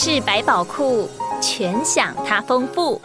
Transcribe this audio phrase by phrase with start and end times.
[0.00, 1.08] 事百宝库，
[1.42, 3.02] 全享它丰富。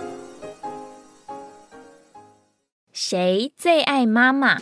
[2.92, 4.60] 谁最爱妈妈？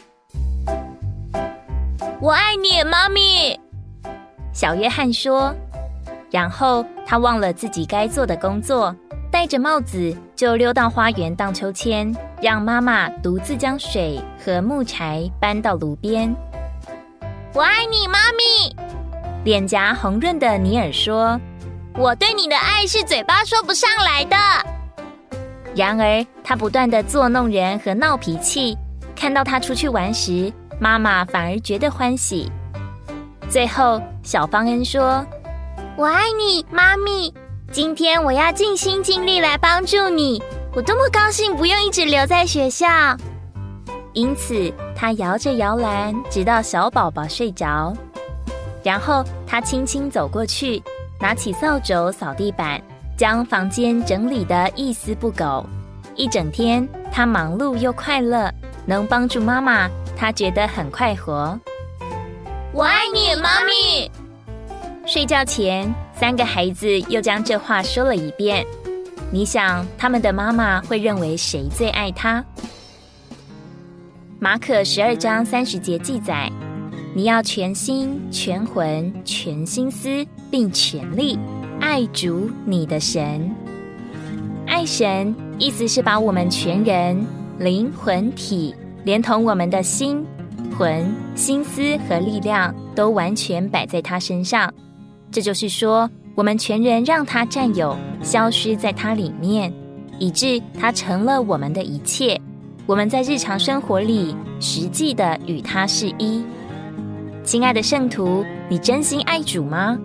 [2.21, 3.59] 我爱你，妈咪。
[4.53, 5.53] 小约翰说。
[6.29, 8.95] 然后他忘了自己该做的工作，
[9.29, 16.33] 戴着帽子就溜到花园荡秋千，让妈妈独自将水和木柴搬到炉边。
[17.53, 18.73] 我爱你，妈咪。
[19.43, 21.37] 脸颊红润的尼尔说
[21.95, 24.37] ：“我对你的爱是嘴巴说不上来的。”
[25.75, 28.77] 然而，他不断的作弄人和闹脾气。
[29.15, 32.51] 看到他出去玩时，妈妈反而觉得欢喜。
[33.49, 35.25] 最后，小方恩说
[35.95, 37.33] ：“我爱你，妈咪。
[37.71, 40.41] 今天我要尽心尽力来帮助你。
[40.73, 42.87] 我多么高兴，不用一直留在学校。”
[44.13, 47.93] 因此，他摇着摇篮，直到小宝宝睡着。
[48.83, 50.81] 然后，他轻轻走过去，
[51.21, 52.81] 拿起扫帚扫地板。
[53.17, 55.63] 将房间整理得一丝不苟，
[56.15, 58.51] 一整天他忙碌又快乐，
[58.83, 61.55] 能帮助妈妈，他觉得很快活。
[62.73, 64.09] 我爱你，妈咪。
[65.05, 68.65] 睡觉前，三个孩子又将这话说了一遍。
[69.29, 72.43] 你想，他们的妈妈会认为谁最爱他？
[74.39, 76.51] 马可十二章三十节记载：
[77.13, 81.37] 你要全心、全魂、全心思，并全力。
[81.81, 83.53] 爱主你的神，
[84.65, 87.25] 爱神意思是把我们全人、
[87.59, 88.73] 灵魂体，
[89.03, 90.25] 连同我们的心、
[90.77, 94.73] 魂、心思和力量，都完全摆在他身上。
[95.31, 99.73] 这就是说，我们全人让他占有，消失在他里面，
[100.17, 102.39] 以致他成了我们的一切。
[102.85, 106.41] 我们在日常生活里，实际的与他是一。
[107.51, 109.99] 亲爱的圣徒，你真心爱主吗？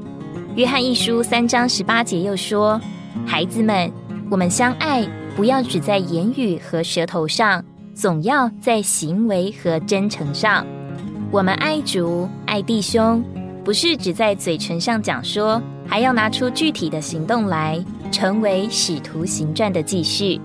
[0.57, 2.81] 约翰一书三章十八节又说
[3.25, 3.89] ：“孩子们，
[4.29, 10.67] 我们相爱，不要只在言语和舌头上，总要在行为和真诚上。
[11.31, 13.23] 我们爱主、爱弟兄，
[13.65, 20.41] 不是只在嘴唇上讲说，还要拿出具体的行动来，成为使徒行传的继续。”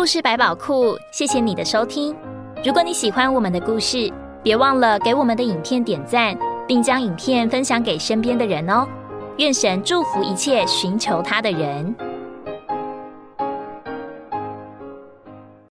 [0.00, 2.16] 故事百宝库，谢谢你的收听。
[2.64, 4.10] 如果你喜欢我们的故事，
[4.42, 6.34] 别忘了给我们的影片点赞，
[6.66, 8.88] 并将影片分享给身边的人哦。
[9.36, 11.94] 愿神祝福一切寻求他的人。